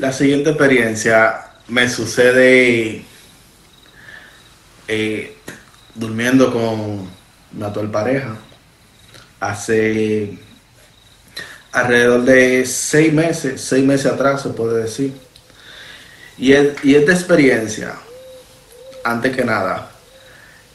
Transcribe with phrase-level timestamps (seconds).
[0.00, 3.04] La siguiente experiencia me sucede
[4.88, 5.36] eh,
[5.94, 7.06] durmiendo con
[7.52, 8.38] mi actual pareja
[9.40, 10.38] hace
[11.72, 15.12] alrededor de seis meses, seis meses atrás se puede decir.
[16.38, 17.92] Y, esta experiencia,
[19.04, 19.90] antes que nada,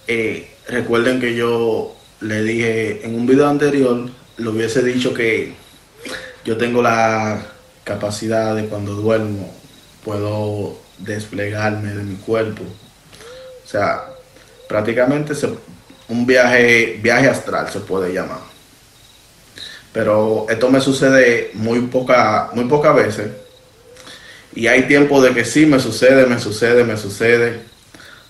[0.06, 4.08] eh, recuerden que yo le dije en un video anterior,
[4.38, 5.56] le hubiese dicho que
[6.44, 7.55] yo tengo la
[7.86, 9.54] capacidad de cuando duermo,
[10.04, 12.64] puedo desplegarme de mi cuerpo.
[12.64, 14.04] O sea,
[14.68, 15.34] prácticamente
[16.10, 18.40] un viaje, viaje astral se puede llamar.
[19.94, 23.32] Pero esto me sucede muy poca, muy pocas veces.
[24.54, 27.62] Y hay tiempo de que sí me sucede, me sucede, me sucede.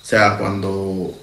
[0.03, 1.13] O sea, cuando,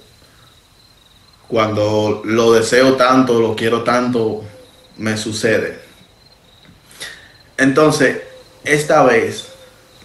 [1.47, 4.43] cuando lo deseo tanto, lo quiero tanto,
[4.97, 5.82] me sucede.
[7.57, 8.21] Entonces,
[8.63, 9.47] esta vez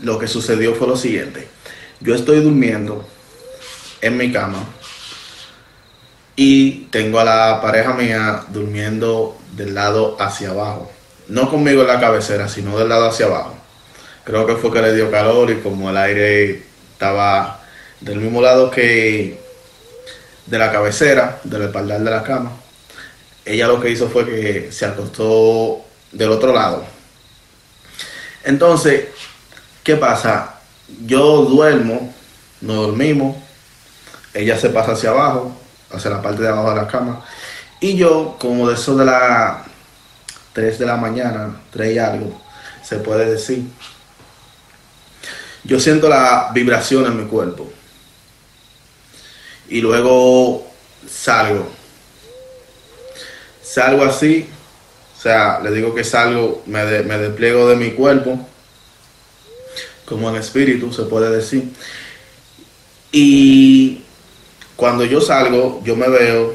[0.01, 1.49] lo que sucedió fue lo siguiente.
[2.01, 3.07] Yo estoy durmiendo
[4.01, 4.65] en mi cama
[6.37, 10.91] y tengo a la pareja mía durmiendo del lado hacia abajo.
[11.29, 13.57] No conmigo en la cabecera, sino del lado hacia abajo.
[14.25, 16.63] Creo que fue que le dio calor y como el aire
[16.93, 17.61] estaba
[18.01, 19.41] del mismo lado que
[20.47, 22.53] de la cabecera, del espaldar de la cama,
[23.45, 26.98] ella lo que hizo fue que se acostó del otro lado.
[28.49, 29.09] Entonces,
[29.85, 30.55] ¿qué pasa?
[31.05, 32.15] Yo duermo,
[32.63, 33.37] nos dormimos,
[34.33, 35.55] ella se pasa hacia abajo,
[35.93, 37.23] hacia la parte de abajo de la cama.
[37.79, 39.59] Y yo, como de eso de las
[40.55, 42.41] 3 de la mañana, 3 y algo,
[42.83, 43.65] se puede decir,
[45.65, 47.71] yo siento la vibración en mi cuerpo.
[49.69, 50.67] Y luego
[51.07, 51.69] salgo.
[53.63, 54.49] Salgo así,
[55.19, 58.39] o sea, le digo que salgo, me, me despliego de mi cuerpo,
[60.05, 61.73] como en espíritu, se puede decir.
[63.11, 64.05] Y
[64.77, 66.55] cuando yo salgo, yo me veo,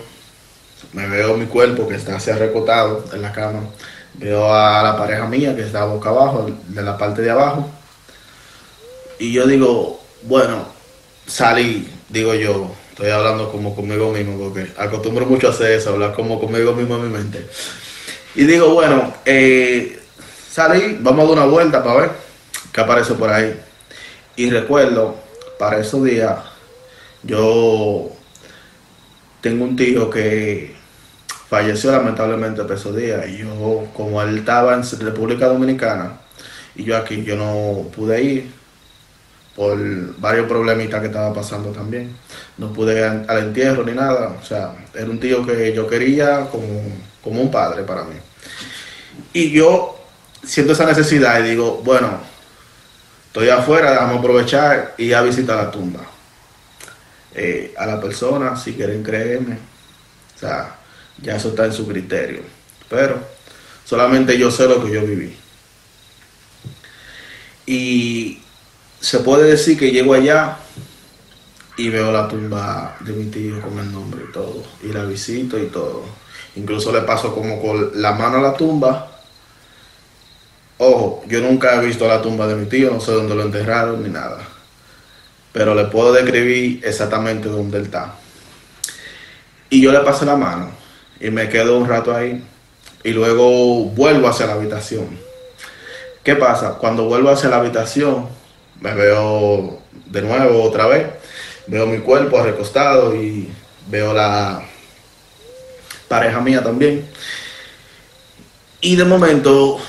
[0.93, 3.69] me veo mi cuerpo que está así recotado en la cama,
[4.13, 7.69] veo a la pareja mía que está boca abajo, de la parte de abajo,
[9.19, 10.67] y yo digo, bueno,
[11.27, 16.13] salí, digo yo, estoy hablando como conmigo mismo, porque acostumbro mucho a hacer eso, hablar
[16.13, 17.45] como conmigo mismo en mi mente.
[18.35, 20.01] Y digo, bueno, eh,
[20.49, 22.11] salí, vamos a dar una vuelta para ver
[22.71, 23.59] qué aparece por ahí.
[24.35, 25.15] Y recuerdo,
[25.59, 26.39] para esos días,
[27.21, 28.09] yo
[29.41, 30.75] tengo un tío que
[31.47, 36.19] falleció lamentablemente por esos días y yo, como él estaba en República Dominicana
[36.75, 38.62] y yo aquí, yo no pude ir
[39.55, 39.77] por
[40.19, 42.15] varios problemitas que estaba pasando también.
[42.57, 44.35] No pude ir al entierro ni nada.
[44.41, 46.81] O sea, era un tío que yo quería como,
[47.23, 48.15] como un padre para mí.
[49.33, 49.99] Y yo
[50.43, 52.19] siento esa necesidad y digo, bueno,
[53.27, 56.01] estoy afuera, déjame aprovechar y a visitar la tumba.
[57.35, 59.57] Eh, a la persona, si quieren creerme.
[60.35, 60.75] O sea,
[61.21, 62.41] ya eso está en su criterio.
[62.89, 63.19] Pero
[63.85, 65.35] solamente yo sé lo que yo viví.
[67.65, 68.42] Y
[69.03, 70.57] se puede decir que llego allá
[71.77, 74.63] y veo la tumba de mi tío con el nombre y todo.
[74.81, 76.05] Y la visito y todo.
[76.55, 79.11] Incluso le paso como con la mano a la tumba.
[80.77, 84.01] Ojo, yo nunca he visto la tumba de mi tío, no sé dónde lo enterraron
[84.01, 84.39] ni nada
[85.53, 88.15] pero le puedo describir exactamente dónde él está.
[89.69, 90.71] Y yo le paso la mano
[91.19, 92.43] y me quedo un rato ahí
[93.03, 95.17] y luego vuelvo hacia la habitación.
[96.23, 96.75] ¿Qué pasa?
[96.79, 98.27] Cuando vuelvo hacia la habitación,
[98.83, 101.07] me veo de nuevo otra vez,
[101.67, 103.49] veo mi cuerpo recostado y
[103.87, 104.61] veo la
[106.07, 107.07] pareja mía también.
[108.81, 109.79] Y de momento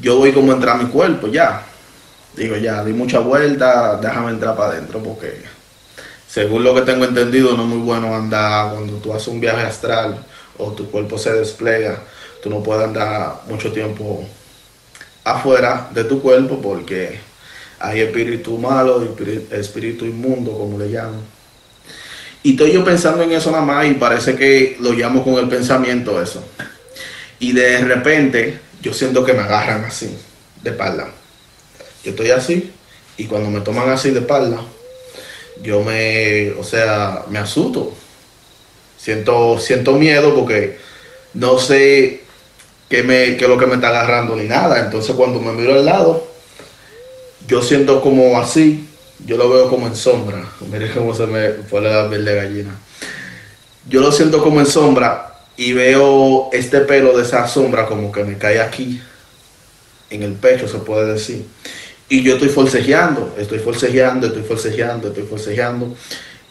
[0.00, 1.66] yo voy como a entrar a mi cuerpo ya
[2.34, 5.42] digo ya, di mucha vuelta, déjame entrar para adentro porque
[6.26, 9.62] según lo que tengo entendido no es muy bueno andar cuando tú haces un viaje
[9.62, 10.24] astral
[10.58, 12.00] o tu cuerpo se despliega,
[12.42, 14.24] tú no puedes andar mucho tiempo
[15.24, 17.20] afuera de tu cuerpo porque
[17.82, 19.16] hay espíritu malo,
[19.50, 21.20] espíritu inmundo como le llaman.
[22.42, 25.48] Y estoy yo pensando en eso nada más y parece que lo llamo con el
[25.48, 26.42] pensamiento eso.
[27.38, 30.16] Y de repente yo siento que me agarran así,
[30.62, 31.08] de espalda
[32.04, 32.72] yo estoy así
[33.16, 34.62] y cuando me toman así de espalda,
[35.62, 37.94] yo me, o sea, me asusto.
[38.98, 40.78] Siento, siento miedo porque
[41.34, 42.22] no sé
[42.88, 44.80] qué, me, qué es lo que me está agarrando ni nada.
[44.80, 46.31] Entonces cuando me miro al lado,
[47.46, 48.88] yo siento como así,
[49.26, 50.44] yo lo veo como en sombra.
[50.70, 52.74] Mire cómo se me fue la piel de gallina.
[53.88, 58.24] Yo lo siento como en sombra y veo este pelo de esa sombra como que
[58.24, 59.00] me cae aquí,
[60.10, 61.44] en el pecho se puede decir
[62.08, 65.96] Y yo estoy forcejeando, estoy forcejeando, estoy forcejeando, estoy forcejeando.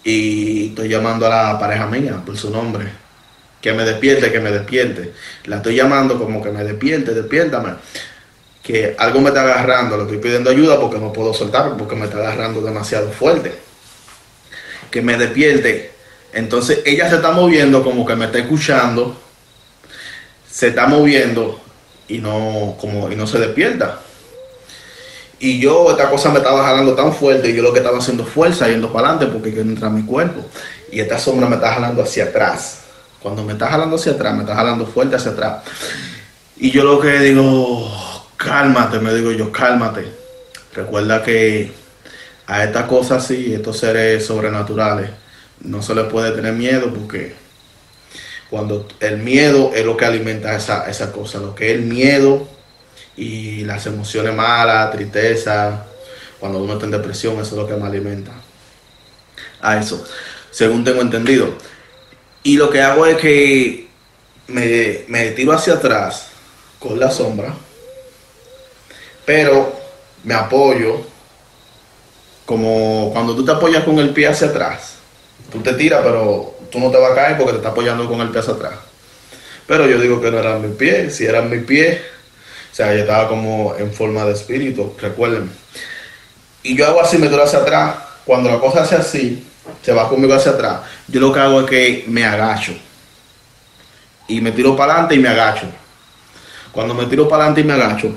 [0.04, 2.86] Y estoy llamando a la pareja mía por su nombre.
[3.62, 5.14] Que me despierte, que me despierte.
[5.46, 7.76] La estoy llamando como que me despierte, despiértame.
[8.62, 12.06] Que algo me está agarrando, le estoy pidiendo ayuda porque no puedo soltar, porque me
[12.06, 13.54] está agarrando demasiado fuerte.
[14.90, 15.92] Que me despierte.
[16.34, 19.20] Entonces ella se está moviendo como que me está escuchando.
[20.50, 21.60] Se está moviendo
[22.08, 24.00] y no, como, y no se despierta.
[25.40, 28.26] Y yo, esta cosa me estaba jalando tan fuerte y yo lo que estaba haciendo
[28.26, 30.46] fuerza yendo para adelante porque quiero entrar a mi cuerpo.
[30.92, 32.82] Y esta sombra me está jalando hacia atrás.
[33.20, 35.64] Cuando me está jalando hacia atrás, me está jalando fuerte hacia atrás.
[36.58, 37.92] Y yo lo que digo,
[38.44, 40.06] cálmate, me digo yo, cálmate.
[40.74, 41.72] Recuerda que
[42.48, 45.12] a estas cosas así, estos seres sobrenaturales,
[45.62, 47.36] no se les puede tener miedo porque
[48.50, 52.48] cuando el miedo es lo que alimenta esa, esa cosa, lo que es el miedo
[53.16, 55.86] y las emociones malas, tristeza,
[56.40, 58.32] cuando uno está en depresión, eso es lo que me alimenta.
[59.62, 60.04] A eso,
[60.50, 61.54] según tengo entendido.
[62.44, 63.88] Y lo que hago es que
[64.48, 66.30] me, me tiro hacia atrás
[66.80, 67.54] con la sombra,
[69.26, 69.74] pero
[70.24, 71.02] me apoyo
[72.46, 74.96] como cuando tú te apoyas con el pie hacia atrás.
[75.52, 78.22] Tú te tiras, pero tú no te vas a caer porque te estás apoyando con
[78.22, 78.74] el pie hacia atrás.
[79.68, 82.02] Pero yo digo que no eran mis pies, si eran mis pies,
[82.72, 85.52] o sea, yo estaba como en forma de espíritu, recuerden.
[86.64, 87.96] Y yo hago así, me tiro hacia atrás.
[88.26, 89.48] Cuando la cosa hace así,
[89.82, 90.82] se va conmigo hacia atrás.
[91.08, 92.74] Yo lo que hago es que me agacho.
[94.28, 95.68] Y me tiro para adelante y me agacho.
[96.72, 98.16] Cuando me tiro para adelante y me agacho,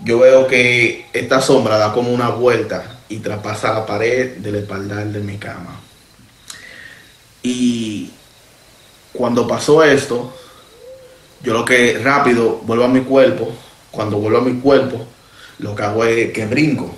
[0.00, 5.06] yo veo que esta sombra da como una vuelta y traspasa la pared del espaldar
[5.06, 5.80] de mi cama.
[7.42, 8.10] Y
[9.12, 10.34] cuando pasó esto,
[11.42, 13.52] yo lo que rápido vuelvo a mi cuerpo,
[13.90, 15.06] cuando vuelvo a mi cuerpo,
[15.58, 16.94] lo que hago es que brinco.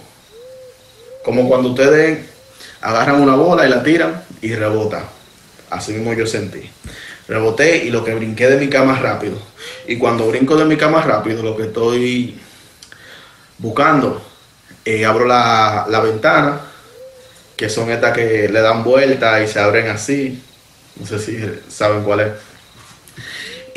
[1.24, 2.26] Como cuando ustedes
[2.80, 5.04] agarran una bola y la tiran y rebota.
[5.70, 6.70] Así mismo yo sentí.
[7.28, 9.36] Reboté y lo que brinqué de mi cama rápido.
[9.86, 12.40] Y cuando brinco de mi cama rápido, lo que estoy
[13.58, 14.22] buscando,
[14.84, 16.60] eh, abro la, la ventana,
[17.56, 20.42] que son estas que le dan vuelta y se abren así.
[20.96, 21.38] No sé si
[21.68, 22.32] saben cuál es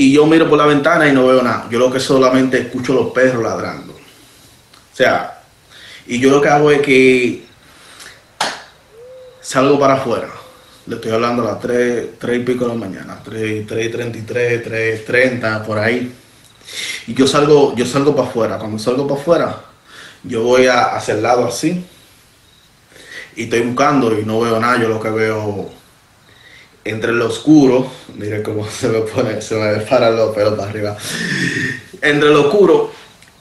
[0.01, 1.67] y yo miro por la ventana y no veo nada.
[1.69, 3.93] Yo lo que solamente escucho los perros ladrando.
[3.93, 5.43] O sea,
[6.07, 7.45] y yo lo que hago es que
[9.39, 10.29] salgo para afuera.
[10.87, 15.05] Le estoy hablando a las 3, y pico de la mañana, 3, 3 33, 3,
[15.05, 16.11] 30, por ahí.
[17.05, 18.57] Y yo salgo, yo salgo para afuera.
[18.57, 19.61] Cuando salgo para afuera,
[20.23, 21.85] yo voy a, hacia el lado así.
[23.35, 24.81] Y estoy buscando y no veo nada.
[24.81, 25.69] Yo lo que veo
[26.83, 30.97] entre lo oscuro, mire cómo se me pone, se me paran los pelos para arriba.
[32.01, 32.91] Entre lo oscuro,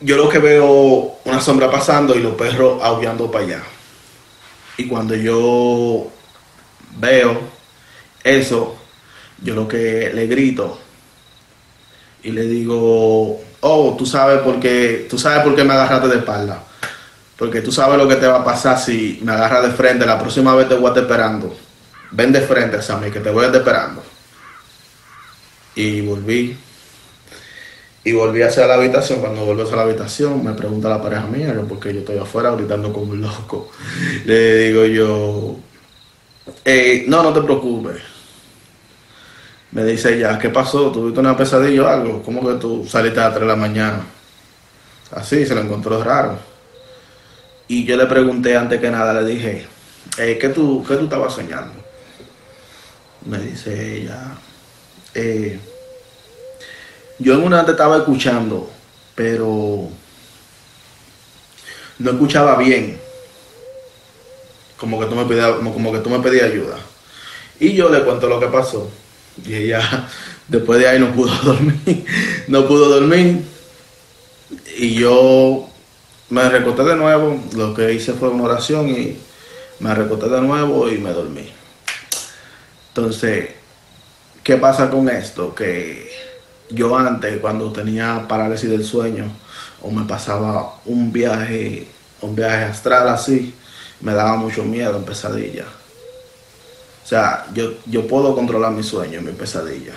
[0.00, 3.62] yo lo que veo una sombra pasando y los perros aullando para allá.
[4.76, 6.10] Y cuando yo
[6.96, 7.40] veo
[8.24, 8.76] eso,
[9.42, 10.78] yo lo que le grito
[12.22, 16.16] y le digo, oh, tú sabes por qué, tú sabes por qué me agarraste de
[16.16, 16.62] espalda.
[17.40, 20.06] Porque tú sabes lo que te va a pasar si me agarras de frente.
[20.06, 21.56] La próxima vez te voy a estar esperando
[22.10, 24.02] ven de frente, Sammy, que te voy a estar esperando.
[25.75, 26.56] Y volví.
[28.02, 29.20] Y volví hacia la habitación.
[29.20, 32.92] Cuando volví hacia la habitación, me pregunta la pareja mía, porque yo estoy afuera gritando
[32.92, 33.70] como un loco.
[34.25, 35.56] Le digo yo,
[37.06, 38.02] no, no te preocupes.
[39.73, 40.90] Me dice ella, ¿qué pasó?
[40.90, 42.23] ¿Tuviste una pesadilla o algo?
[42.23, 44.04] ¿Cómo que tú saliste a las 3 de la mañana?
[45.12, 46.50] Así, se lo encontró raro.
[47.70, 49.64] Y yo le pregunté antes que nada, le dije,
[50.16, 51.72] ¿qué, tú, ¿qué tú estabas soñando?
[53.24, 54.34] me dice ella,
[55.14, 55.56] eh,
[57.20, 58.68] yo en una te estaba escuchando,
[59.14, 59.88] pero
[62.00, 62.98] no escuchaba bien.
[64.76, 66.76] Como que tú me pedías, como, que tú me pedías ayuda.
[67.60, 68.90] Y yo le cuento lo que pasó.
[69.46, 70.08] Y ella,
[70.48, 72.04] después de ahí no pudo dormir.
[72.48, 73.44] no pudo dormir.
[74.76, 75.69] Y yo
[76.30, 77.40] me recosté de nuevo.
[77.54, 79.18] Lo que hice fue una oración y
[79.80, 81.52] me recosté de nuevo y me dormí.
[82.88, 83.50] Entonces,
[84.42, 85.54] ¿qué pasa con esto?
[85.54, 86.10] Que
[86.70, 89.30] yo antes, cuando tenía parálisis del sueño,
[89.82, 91.87] o me pasaba un viaje,
[92.20, 93.54] un viaje astral así,
[94.00, 95.64] me daba mucho miedo en pesadilla.
[97.02, 99.94] O sea, yo, yo puedo controlar mi sueño, mi pesadilla.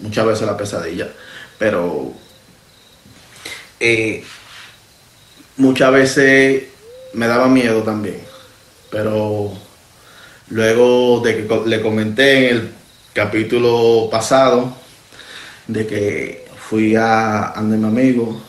[0.00, 1.08] Muchas veces la pesadilla.
[1.58, 2.12] Pero
[3.80, 4.24] eh,
[5.58, 6.64] muchas veces
[7.12, 8.20] me daba miedo también.
[8.90, 9.52] Pero
[10.50, 12.70] Luego de que le comenté en el
[13.12, 14.72] capítulo pasado
[15.66, 18.40] de que fui a ande mi amigo,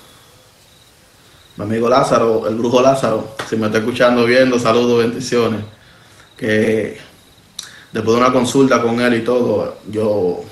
[1.57, 5.59] mi amigo Lázaro, el brujo Lázaro, si me está escuchando, viendo, saludos, bendiciones.
[6.37, 6.97] Que
[7.91, 10.45] después de una consulta con él y todo, yo, o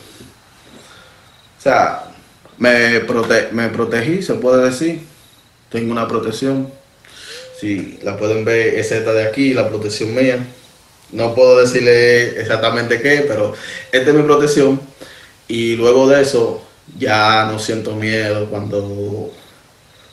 [1.57, 2.11] sea,
[2.57, 2.99] me,
[3.53, 5.07] me protegí, se puede decir.
[5.69, 6.71] Tengo una protección.
[7.59, 10.45] Si la pueden ver, es esta de aquí, la protección mía.
[11.12, 13.53] No puedo decirle exactamente qué, pero
[13.91, 14.79] esta es mi protección.
[15.47, 16.62] Y luego de eso,
[16.97, 18.79] ya no siento miedo cuando.
[18.79, 19.31] O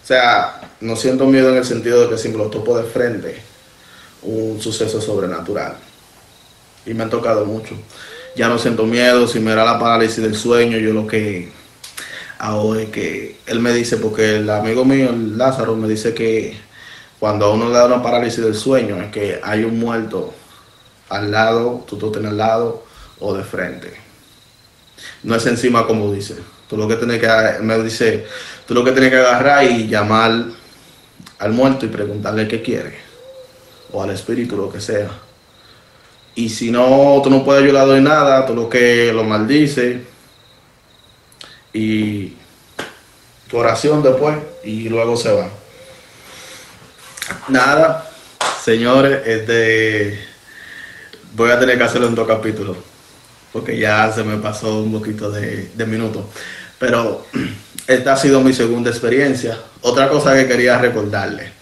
[0.06, 3.36] sea, no siento miedo en el sentido de que si me lo topo de frente,
[4.22, 5.76] un suceso sobrenatural.
[6.86, 7.74] Y me ha tocado mucho.
[8.36, 11.50] Ya no siento miedo, si me da la parálisis del sueño, yo lo que
[12.78, 16.56] es que él me dice, porque el amigo mío, Lázaro, me dice que
[17.18, 20.34] cuando a uno le da una parálisis del sueño es que hay un muerto
[21.08, 22.84] al lado, tú, tú tienes al lado
[23.20, 23.94] o de frente.
[25.22, 26.36] No es encima como dice.
[26.68, 27.28] Tú lo que tienes que,
[27.62, 28.26] me dice,
[28.66, 30.44] tú lo que tienes que agarrar y llamar
[31.38, 32.98] al muerto y preguntarle qué quiere.
[33.92, 35.10] O al espíritu, lo que sea.
[36.34, 40.13] Y si no, tú no puedes ayudar de nada, tú lo que lo maldice.
[41.74, 42.36] Y
[43.50, 45.50] tu oración después y luego se va.
[47.48, 48.10] Nada,
[48.62, 50.18] señores, este,
[51.34, 52.78] voy a tener que hacerlo en dos capítulos
[53.54, 56.24] porque ya se me pasó un poquito de, minutos.
[56.76, 57.24] Pero
[57.86, 59.56] esta ha sido mi segunda experiencia.
[59.80, 61.52] Otra cosa que quería recordarle.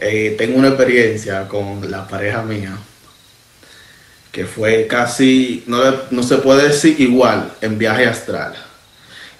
[0.00, 2.76] Eh, tengo una experiencia con la pareja mía
[4.32, 5.80] que fue casi, no,
[6.10, 8.54] no se puede decir igual, en viaje astral.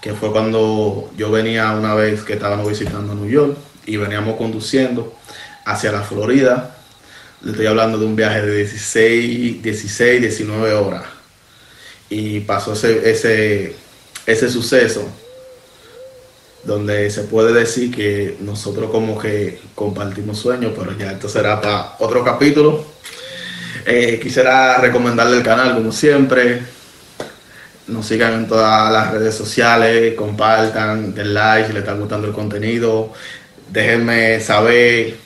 [0.04, 3.56] Que fue cuando yo venía una vez que estábamos visitando New York
[3.87, 5.14] y veníamos conduciendo
[5.64, 6.76] hacia la Florida.
[7.40, 11.04] Le estoy hablando de un viaje de 16, 16 19 horas
[12.11, 13.76] y pasó ese, ese,
[14.26, 15.08] ese suceso
[16.64, 21.96] donde se puede decir que nosotros como que compartimos sueños, pero ya esto será para
[21.99, 22.84] otro capítulo.
[23.87, 26.74] Eh, quisiera recomendarle el canal como siempre.
[27.87, 32.33] Nos sigan en todas las redes sociales, compartan, den like si les está gustando el
[32.33, 33.12] contenido.
[33.71, 35.17] Déjenme saber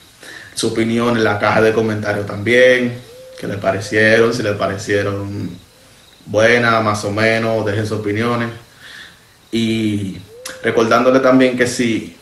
[0.54, 2.98] su opinión en la caja de comentarios también,
[3.38, 5.50] qué les parecieron, si les parecieron
[6.26, 8.48] buena, más o menos, dejen sus opiniones.
[9.52, 10.18] Y
[10.62, 12.16] recordándole también que si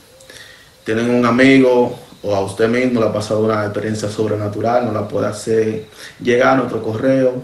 [0.84, 5.08] tienen un amigo o a usted mismo le ha pasado una experiencia sobrenatural, no la
[5.08, 5.86] puede hacer
[6.20, 7.42] llegar a nuestro correo,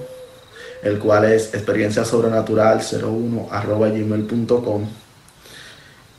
[0.82, 4.86] el cual es experiencia sobrenatural 01 gmail.com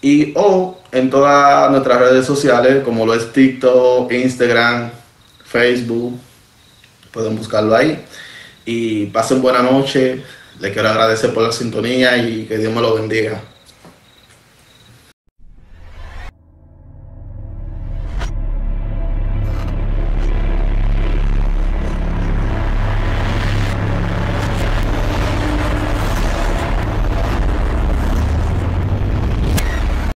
[0.02, 4.92] y o en todas nuestras redes sociales como lo es TikTok, Instagram,
[5.46, 6.20] Facebook,
[7.12, 8.04] pueden buscarlo ahí
[8.66, 10.22] y pasen buena noche.
[10.60, 13.42] Les quiero agradecer por la sintonía y que Dios me lo bendiga.